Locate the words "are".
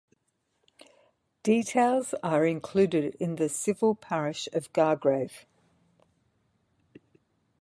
2.23-2.43